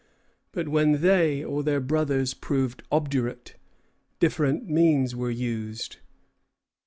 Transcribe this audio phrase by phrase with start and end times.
[0.51, 3.53] But when they or their brothers proved obdurate,
[4.19, 5.97] different means were used.